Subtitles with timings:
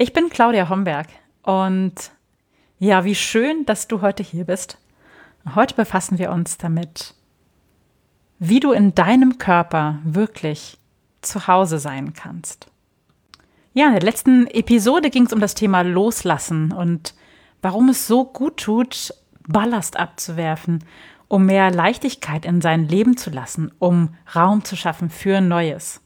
[0.00, 1.08] Ich bin Claudia Homberg
[1.42, 1.92] und
[2.78, 4.78] ja, wie schön, dass du heute hier bist.
[5.56, 7.14] Heute befassen wir uns damit,
[8.38, 10.78] wie du in deinem Körper wirklich
[11.20, 12.68] zu Hause sein kannst.
[13.74, 17.14] Ja, in der letzten Episode ging es um das Thema Loslassen und
[17.60, 19.12] warum es so gut tut,
[19.48, 20.84] Ballast abzuwerfen,
[21.26, 26.00] um mehr Leichtigkeit in sein Leben zu lassen, um Raum zu schaffen für Neues.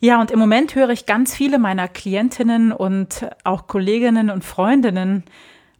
[0.00, 5.24] Ja, und im Moment höre ich ganz viele meiner Klientinnen und auch Kolleginnen und Freundinnen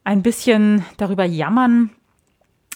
[0.02, 1.90] ein bisschen darüber jammern,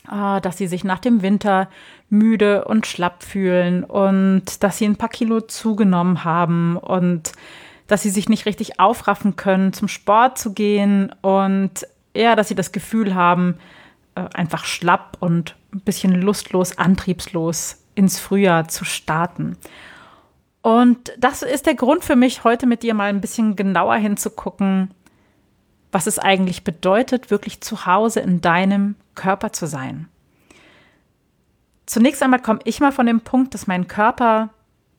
[0.07, 1.69] ah, dass sie sich nach dem Winter
[2.09, 7.33] müde und schlapp fühlen und dass sie ein paar Kilo zugenommen haben und
[7.89, 12.55] dass sie sich nicht richtig aufraffen können, zum Sport zu gehen und eher, dass sie
[12.55, 13.57] das Gefühl haben,
[14.15, 19.57] äh, einfach schlapp und ein bisschen lustlos, antriebslos ins Frühjahr zu starten.
[20.63, 24.95] Und das ist der Grund für mich, heute mit dir mal ein bisschen genauer hinzugucken,
[25.91, 30.09] was es eigentlich bedeutet, wirklich zu Hause in deinem Körper zu sein.
[31.85, 34.51] Zunächst einmal komme ich mal von dem Punkt, dass mein Körper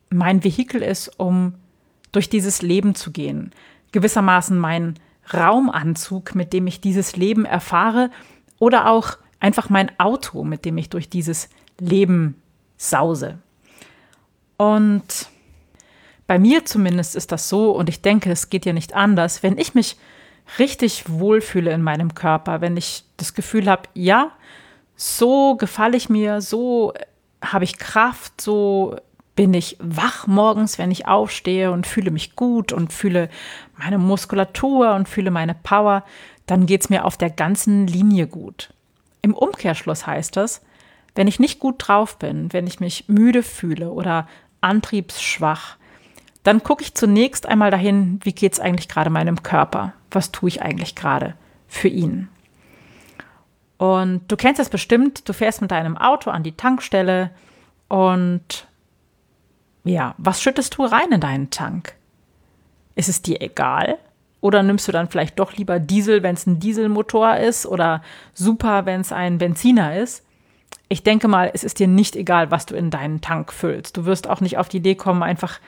[0.09, 1.55] mein Vehikel ist, um
[2.11, 3.51] durch dieses Leben zu gehen.
[3.93, 4.99] Gewissermaßen mein
[5.33, 8.11] Raumanzug, mit dem ich dieses Leben erfahre,
[8.59, 12.35] oder auch einfach mein Auto, mit dem ich durch dieses Leben
[12.77, 13.39] sause.
[14.57, 15.29] Und
[16.27, 19.57] bei mir zumindest ist das so, und ich denke, es geht ja nicht anders, wenn
[19.57, 19.97] ich mich
[20.59, 24.31] richtig wohlfühle in meinem Körper, wenn ich das Gefühl habe, ja,
[24.95, 26.93] so gefalle ich mir, so
[27.41, 28.95] habe ich Kraft, so
[29.35, 33.29] bin ich wach morgens, wenn ich aufstehe und fühle mich gut und fühle
[33.77, 36.03] meine Muskulatur und fühle meine Power,
[36.45, 38.73] dann geht es mir auf der ganzen Linie gut.
[39.21, 40.61] Im Umkehrschluss heißt das,
[41.15, 44.27] wenn ich nicht gut drauf bin, wenn ich mich müde fühle oder
[44.61, 45.77] antriebsschwach,
[46.43, 49.93] dann gucke ich zunächst einmal dahin, wie geht es eigentlich gerade meinem Körper?
[50.11, 51.35] Was tue ich eigentlich gerade
[51.67, 52.27] für ihn?
[53.77, 57.31] Und du kennst das bestimmt, du fährst mit deinem Auto an die Tankstelle
[57.87, 58.67] und
[59.83, 61.95] ja, was schüttest du rein in deinen Tank?
[62.95, 63.97] Ist es dir egal?
[64.39, 68.01] Oder nimmst du dann vielleicht doch lieber Diesel, wenn es ein Dieselmotor ist oder
[68.33, 70.25] Super, wenn es ein Benziner ist?
[70.89, 73.97] Ich denke mal, es ist dir nicht egal, was du in deinen Tank füllst.
[73.97, 75.59] Du wirst auch nicht auf die Idee kommen, einfach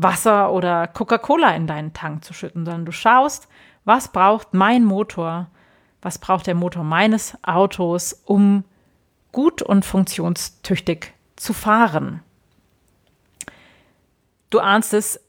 [0.00, 3.48] Wasser oder Coca-Cola in deinen Tank zu schütten, sondern du schaust,
[3.84, 5.48] was braucht mein Motor,
[6.00, 8.62] was braucht der Motor meines Autos, um
[9.32, 12.22] gut und funktionstüchtig zu fahren.
[14.50, 15.20] Du ahnst es,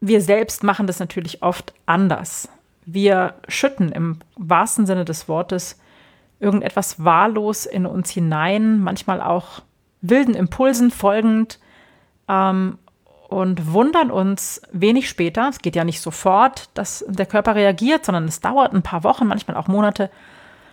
[0.00, 2.50] wir selbst machen das natürlich oft anders.
[2.84, 5.80] Wir schütten im wahrsten Sinne des Wortes
[6.38, 9.62] irgendetwas wahllos in uns hinein, manchmal auch
[10.02, 11.58] wilden Impulsen folgend
[12.28, 12.78] ähm,
[13.28, 18.24] und wundern uns wenig später, es geht ja nicht sofort, dass der Körper reagiert, sondern
[18.24, 20.10] es dauert ein paar Wochen, manchmal auch Monate.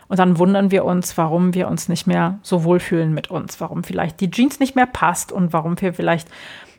[0.08, 3.84] Und dann wundern wir uns, warum wir uns nicht mehr so wohlfühlen mit uns, warum
[3.84, 6.28] vielleicht die Jeans nicht mehr passt und warum wir vielleicht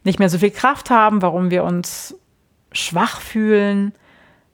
[0.04, 2.16] nicht mehr so viel Kraft haben, warum wir uns
[2.70, 3.92] schwach fühlen,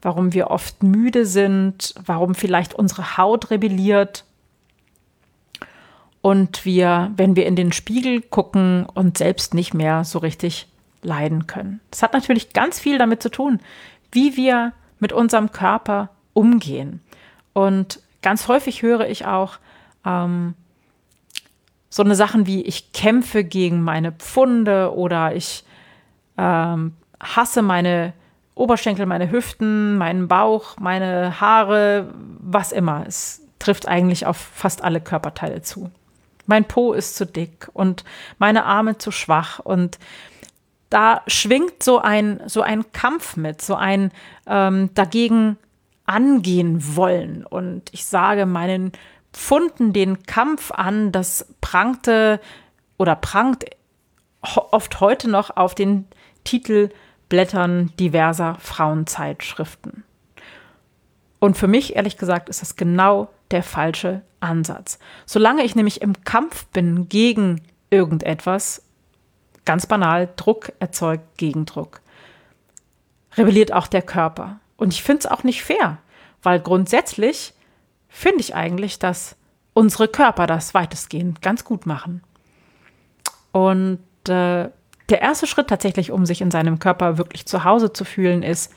[0.01, 4.25] warum wir oft müde sind, warum vielleicht unsere Haut rebelliert
[6.23, 10.69] und wir, wenn wir in den Spiegel gucken, uns selbst nicht mehr so richtig
[11.03, 11.81] leiden können.
[11.91, 13.61] Das hat natürlich ganz viel damit zu tun,
[14.13, 17.01] wie wir mit unserem Körper umgehen.
[17.53, 19.59] Und ganz häufig höre ich auch,
[20.05, 20.55] ähm,
[21.89, 25.65] so eine Sachen wie ich kämpfe gegen meine Pfunde oder ich
[26.39, 28.13] ähm, hasse meine
[28.55, 33.05] Oberschenkel, meine Hüften, meinen Bauch, meine Haare, was immer.
[33.07, 35.91] Es trifft eigentlich auf fast alle Körperteile zu.
[36.47, 38.05] Mein Po ist zu dick und
[38.39, 39.99] meine Arme zu schwach und
[40.91, 44.11] da schwingt so ein, so ein Kampf mit, so ein
[44.47, 45.57] ähm, dagegen
[46.05, 47.47] angehen wollen.
[47.47, 48.93] Und ich sage meinen
[49.33, 52.41] Pfunden den Kampf an, das prangte
[52.99, 53.65] oder prangt
[54.43, 56.07] oft heute noch auf den
[56.45, 60.03] Titelblättern diverser Frauenzeitschriften.
[61.39, 64.99] Und für mich, ehrlich gesagt, ist das genau der falsche Ansatz.
[65.27, 68.83] Solange ich nämlich im Kampf bin gegen irgendetwas,
[69.65, 72.01] ganz banal, Druck erzeugt Gegendruck.
[73.37, 74.59] rebelliert auch der Körper.
[74.77, 75.99] Und ich finde es auch nicht fair,
[76.43, 77.55] weil grundsätzlich
[78.09, 79.37] finde ich eigentlich, dass
[79.73, 82.23] unsere Körper das weitestgehend ganz gut machen.
[83.53, 84.71] Und äh,
[85.09, 88.73] der erste Schritt tatsächlich, um sich in seinem Körper wirklich zu Hause zu fühlen, ist,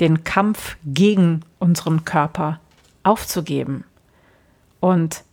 [0.00, 2.60] den Kampf gegen unseren Körper
[3.02, 3.84] aufzugeben
[4.80, 5.24] und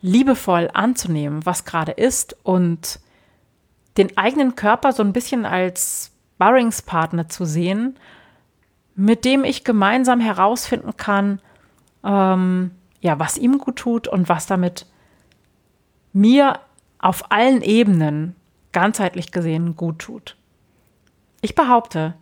[0.00, 3.00] liebevoll anzunehmen, was gerade ist und
[3.96, 7.96] den eigenen Körper so ein bisschen als Sparringspartner zu sehen,
[8.96, 11.40] mit dem ich gemeinsam herausfinden kann,
[12.04, 14.86] ähm, ja, was ihm gut tut und was damit
[16.12, 16.60] mir
[16.98, 18.34] auf allen Ebenen
[18.72, 20.36] ganzheitlich gesehen gut tut.
[21.40, 22.14] Ich behaupte,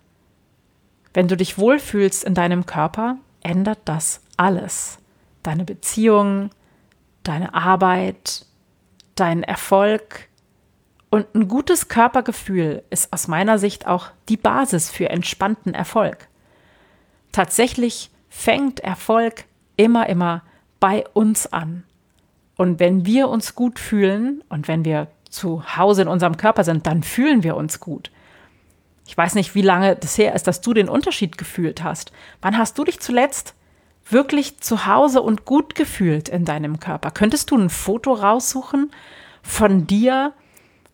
[1.14, 4.98] wenn du dich wohlfühlst in deinem Körper, ändert das alles.
[5.42, 6.50] Deine Beziehung,
[7.22, 8.46] deine Arbeit,
[9.14, 10.28] dein Erfolg.
[11.12, 16.26] Und ein gutes Körpergefühl ist aus meiner Sicht auch die Basis für entspannten Erfolg.
[17.32, 19.44] Tatsächlich fängt Erfolg
[19.76, 20.42] immer, immer
[20.80, 21.84] bei uns an.
[22.56, 26.86] Und wenn wir uns gut fühlen und wenn wir zu Hause in unserem Körper sind,
[26.86, 28.10] dann fühlen wir uns gut.
[29.06, 32.10] Ich weiß nicht, wie lange das her ist, dass du den Unterschied gefühlt hast.
[32.40, 33.52] Wann hast du dich zuletzt
[34.08, 37.10] wirklich zu Hause und gut gefühlt in deinem Körper?
[37.10, 38.90] Könntest du ein Foto raussuchen
[39.42, 40.32] von dir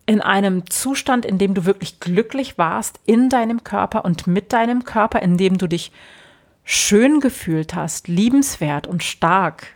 [0.09, 4.83] in einem Zustand, in dem du wirklich glücklich warst in deinem Körper und mit deinem
[4.83, 5.91] Körper, in dem du dich
[6.63, 9.67] schön gefühlt hast, liebenswert und stark?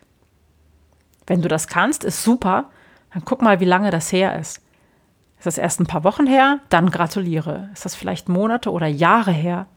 [1.28, 2.72] Wenn du das kannst, ist super.
[3.14, 4.60] Dann guck mal, wie lange das her ist.
[5.38, 6.62] Ist das erst ein paar Wochen her?
[6.70, 7.70] Dann gratuliere.
[7.72, 9.68] Ist das vielleicht Monate oder Jahre her?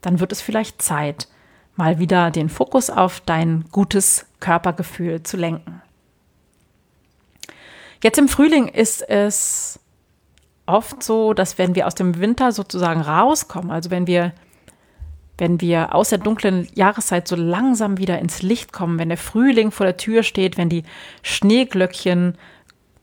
[0.00, 1.26] Dann wird es vielleicht Zeit,
[1.74, 5.82] mal wieder den Fokus auf dein gutes Körpergefühl zu lenken.
[8.00, 9.80] Jetzt im Frühling ist es
[10.68, 14.32] oft so, dass wenn wir aus dem Winter sozusagen rauskommen, also wenn wir
[15.40, 19.70] wenn wir aus der dunklen Jahreszeit so langsam wieder ins Licht kommen, wenn der Frühling
[19.70, 20.82] vor der Tür steht, wenn die
[21.22, 22.36] Schneeglöckchen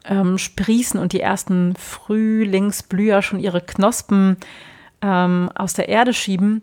[0.03, 4.35] ähm, sprießen und die ersten Frühlingsblüher schon ihre Knospen
[5.01, 6.61] ähm, aus der Erde schieben.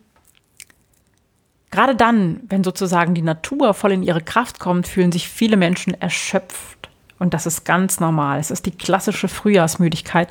[1.70, 5.94] Gerade dann, wenn sozusagen die Natur voll in ihre Kraft kommt, fühlen sich viele Menschen
[5.94, 6.90] erschöpft.
[7.22, 8.40] Und das ist ganz normal.
[8.40, 10.28] Es ist die klassische Frühjahrsmüdigkeit.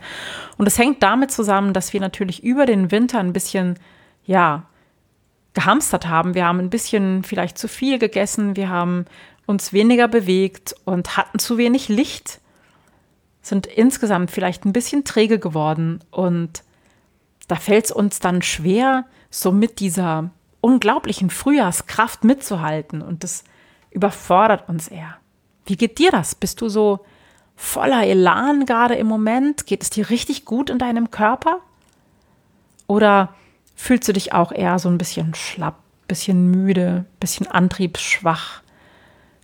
[0.57, 3.79] Und es hängt damit zusammen, dass wir natürlich über den Winter ein bisschen,
[4.25, 4.63] ja,
[5.53, 6.35] gehamstert haben.
[6.35, 9.05] Wir haben ein bisschen vielleicht zu viel gegessen, wir haben
[9.45, 12.41] uns weniger bewegt und hatten zu wenig Licht,
[13.41, 16.61] sind insgesamt vielleicht ein bisschen träge geworden und
[17.47, 20.29] da fällt es uns dann schwer, so mit dieser
[20.59, 23.45] unglaublichen Frühjahrskraft mitzuhalten und das
[23.91, 25.20] überfordert uns eher.
[25.65, 26.35] Wie geht dir das?
[26.35, 27.05] Bist du so
[27.55, 29.67] voller Elan gerade im Moment?
[29.67, 31.59] Geht es dir richtig gut in deinem Körper?
[32.87, 33.33] Oder
[33.75, 35.77] fühlst du dich auch eher so ein bisschen schlapp,
[36.07, 38.61] bisschen müde, bisschen antriebsschwach,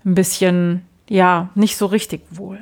[0.05, 2.59] ein bisschen, ja, nicht so richtig wohl.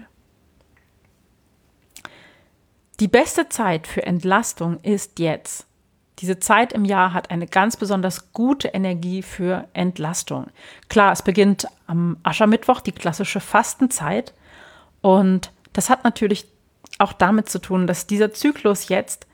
[3.00, 5.66] Die beste Zeit für Entlastung ist jetzt.
[6.20, 10.48] Diese Zeit im Jahr hat eine ganz besonders gute Energie für Entlastung.
[10.88, 14.34] Klar, es beginnt am Aschermittwoch, die klassische Fastenzeit.
[15.02, 16.48] Und das hat natürlich
[17.00, 19.28] auch damit zu tun, dass dieser Zyklus jetzt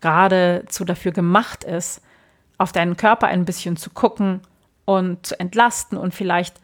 [0.00, 2.02] geradezu dafür gemacht ist,
[2.58, 4.40] auf deinen Körper ein bisschen zu gucken
[4.84, 6.60] und zu entlasten und vielleicht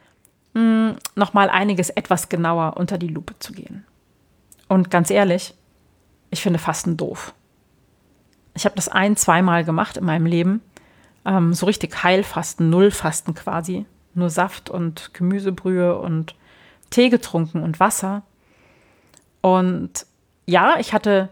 [0.55, 3.87] hm, noch mal einiges etwas genauer unter die Lupe zu gehen.
[4.69, 5.55] Und ganz ehrlich,
[6.31, 7.35] ich finde Fasten doof.
[8.55, 10.61] Ich habe das ein, zweimal gemacht in meinem Leben.
[11.25, 13.87] Ähm, so richtig Heilfasten, Nullfasten quasi.
[14.15, 16.35] Nur Saft und Gemüsebrühe und
[16.91, 18.23] Tee getrunken und Wasser.
[19.41, 20.07] Und
[20.47, 21.29] ja, ich hatte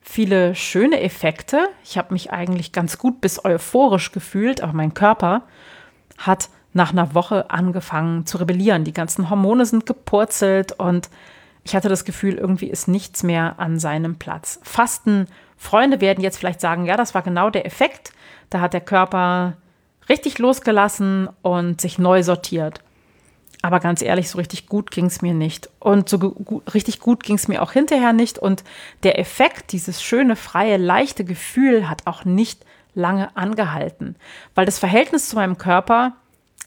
[0.00, 1.68] viele schöne Effekte.
[1.84, 5.42] Ich habe mich eigentlich ganz gut bis euphorisch gefühlt, aber mein Körper
[6.18, 8.84] hat nach einer Woche angefangen zu rebellieren.
[8.84, 11.10] Die ganzen Hormone sind gepurzelt und
[11.64, 14.60] ich hatte das Gefühl, irgendwie ist nichts mehr an seinem Platz.
[14.62, 18.12] Fasten, Freunde werden jetzt vielleicht sagen, ja, das war genau der Effekt.
[18.50, 19.56] Da hat der Körper
[20.08, 22.80] richtig losgelassen und sich neu sortiert.
[23.62, 25.68] Aber ganz ehrlich, so richtig gut ging es mir nicht.
[25.80, 28.38] Und so gu richtig gut ging es mir auch hinterher nicht.
[28.38, 28.62] Und
[29.02, 34.16] der Effekt, dieses schöne, freie, leichte Gefühl hat auch nicht lange angehalten.
[34.54, 36.12] Weil das Verhältnis zu meinem Körper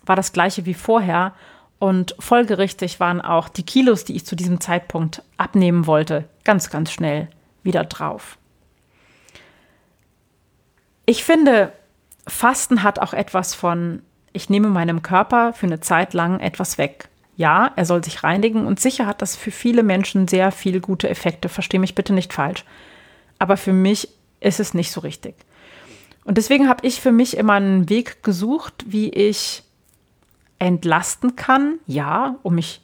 [0.05, 1.33] war das gleiche wie vorher.
[1.77, 6.91] Und folgerichtig waren auch die Kilos, die ich zu diesem Zeitpunkt abnehmen wollte, ganz, ganz
[6.91, 7.29] schnell
[7.63, 8.38] wieder drauf.
[11.09, 11.73] Ich finde,
[12.27, 17.09] Fasten hat auch etwas von ich nehme meinem Körper für eine Zeit lang etwas weg.
[17.35, 21.09] Ja, er soll sich reinigen und sicher hat das für viele Menschen sehr viele gute
[21.09, 21.49] Effekte.
[21.49, 22.63] Verstehe mich bitte nicht falsch.
[23.39, 25.33] Aber für mich ist es nicht so richtig.
[26.25, 29.63] Und deswegen habe ich für mich immer einen Weg gesucht, wie ich
[30.59, 32.81] entlasten kann, ja, um mich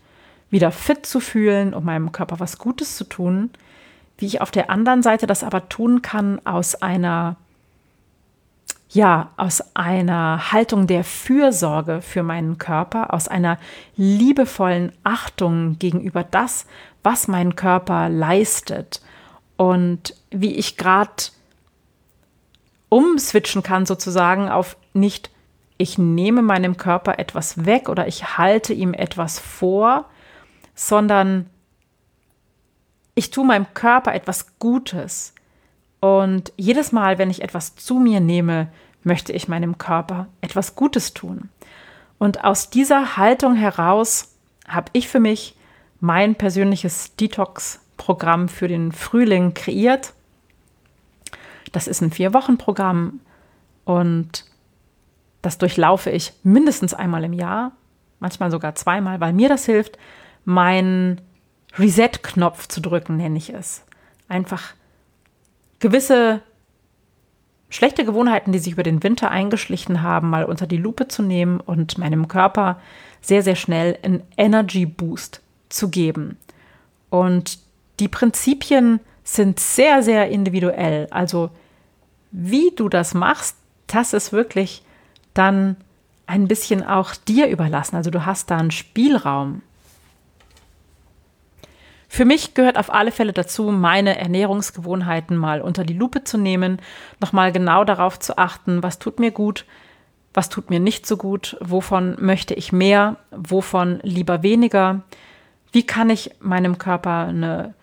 [0.49, 3.51] wieder fit zu fühlen, um meinem Körper was Gutes zu tun,
[4.17, 7.37] wie ich auf der anderen Seite das aber tun kann aus einer
[8.95, 13.59] ja, aus einer Haltung der Fürsorge für meinen Körper, aus einer
[13.97, 16.65] liebevollen Achtung gegenüber das,
[17.03, 19.01] was mein Körper leistet
[19.57, 21.11] und wie ich gerade
[22.87, 25.29] umswitchen kann sozusagen auf nicht,
[25.77, 30.05] ich nehme meinem Körper etwas weg oder ich halte ihm etwas vor,
[30.73, 31.49] sondern
[33.13, 35.33] ich tue meinem Körper etwas Gutes.
[35.99, 38.69] Und jedes Mal, wenn ich etwas zu mir nehme,
[39.05, 41.49] möchte ich meinem Körper etwas Gutes tun.
[42.17, 44.35] Und aus dieser Haltung heraus
[44.67, 45.55] habe ich für mich
[45.99, 50.13] mein persönliches Detox-Programm für den Frühling kreiert.
[51.71, 53.19] Das ist ein Vier-Wochen-Programm
[53.83, 54.45] und
[55.41, 57.73] das durchlaufe ich mindestens einmal im Jahr,
[58.19, 59.99] manchmal sogar zweimal, weil mir das hilft,
[60.45, 61.21] meinen
[61.77, 63.83] Reset-Knopf zu drücken, nenne ich es.
[64.27, 64.73] Einfach
[65.79, 66.41] gewisse
[67.69, 71.59] schlechte Gewohnheiten, die sich über den Winter eingeschlichen haben, mal unter die Lupe zu nehmen
[71.59, 72.79] und meinem Körper
[73.21, 76.37] sehr, sehr schnell einen Energy Boost zu geben.
[77.09, 77.59] Und
[77.99, 81.07] die Prinzipien sind sehr, sehr individuell.
[81.09, 81.49] Also
[82.31, 83.55] wie du das machst,
[83.87, 84.83] das ist wirklich
[85.33, 85.77] dann
[86.27, 87.95] ein bisschen auch dir überlassen.
[87.95, 89.61] Also du hast da einen Spielraum.
[92.15, 96.79] Für mich gehört auf alle Fälle dazu, meine Ernährungsgewohnheiten mal unter die Lupe zu nehmen,
[97.19, 99.65] nochmal genau darauf zu achten, was tut mir gut,
[100.33, 105.01] was tut mir nicht so gut, wovon möchte ich mehr, wovon lieber weniger,
[105.73, 107.73] wie kann ich meinem Körper eine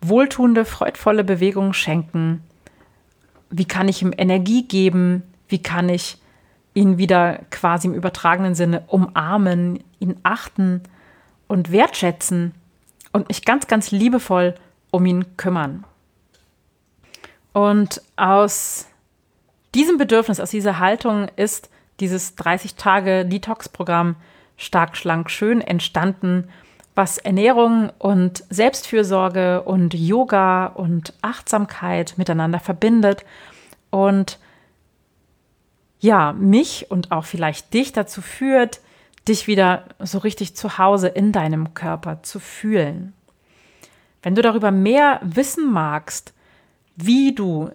[0.00, 2.42] wohltuende, freudvolle Bewegung schenken,
[3.48, 6.18] wie kann ich ihm Energie geben, wie kann ich
[6.74, 10.82] ihn wieder quasi im übertragenen Sinne umarmen, ihn achten
[11.46, 12.54] und wertschätzen
[13.12, 14.54] und mich ganz, ganz liebevoll
[14.90, 15.84] um ihn kümmern.
[17.52, 18.86] Und aus
[19.74, 24.16] diesem Bedürfnis, aus dieser Haltung ist dieses 30-Tage-Detox-Programm
[24.56, 26.48] Stark, Schlank, Schön entstanden,
[26.94, 33.24] was Ernährung und Selbstfürsorge und Yoga und Achtsamkeit miteinander verbindet
[33.90, 34.38] und
[36.00, 38.80] ja, mich und auch vielleicht dich dazu führt,
[39.28, 43.12] dich wieder so richtig zu Hause in deinem Körper zu fühlen.
[44.22, 46.34] Wenn du darüber mehr wissen magst,
[46.96, 47.70] wie du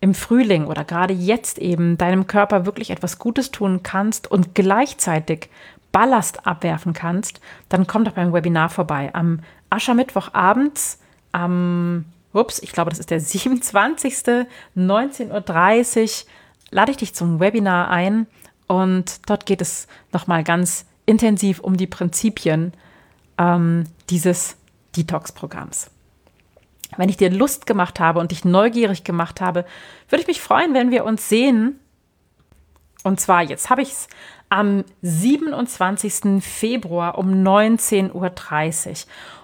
[0.00, 5.48] im Frühling oder gerade jetzt eben deinem Körper wirklich etwas Gutes tun kannst und gleichzeitig
[5.92, 9.10] Ballast abwerfen kannst, dann komm doch beim Webinar vorbei.
[9.14, 10.98] Am Aschermittwoch abends,
[11.32, 14.12] am, ups, ich glaube, das ist der 27.
[14.76, 16.30] 19.30 Uhr,
[16.70, 18.26] lade ich dich zum Webinar ein
[18.66, 22.72] und dort geht es nochmal ganz intensiv um die Prinzipien
[23.38, 24.56] ähm, dieses
[24.96, 25.90] Detox-Programms.
[26.96, 29.64] Wenn ich dir Lust gemacht habe und dich neugierig gemacht habe,
[30.08, 31.80] würde ich mich freuen, wenn wir uns sehen.
[33.02, 34.08] Und zwar, jetzt habe ich es
[34.48, 36.42] am 27.
[36.42, 38.94] Februar um 19.30 Uhr.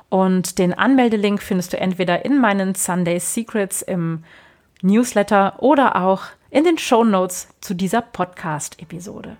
[0.08, 4.24] Und den Anmeldelink findest du entweder in meinen Sunday Secrets im
[4.82, 9.36] Newsletter oder auch in den Show Notes zu dieser Podcast-Episode.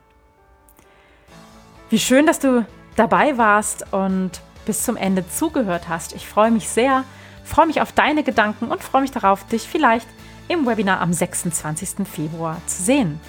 [1.91, 2.65] Wie schön, dass du
[2.97, 6.15] dabei warst und bis zum Ende zugehört hast.
[6.15, 7.05] Ich freue mich sehr,
[7.45, 10.07] freue mich auf deine Gedanken und freue mich darauf, dich vielleicht
[10.49, 12.07] im Webinar am 26.
[12.07, 13.21] Februar zu sehen.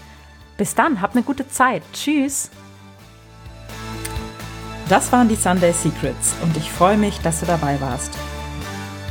[0.57, 1.81] Bis dann, hab eine gute Zeit.
[1.93, 2.51] Tschüss.
[4.89, 8.15] Das waren die Sunday Secrets und ich freue mich, dass du dabei warst.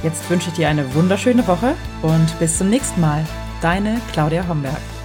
[0.02, 3.24] Jetzt wünsche ich dir eine wunderschöne Woche und bis zum nächsten Mal.
[3.60, 4.99] Deine Claudia Homberg.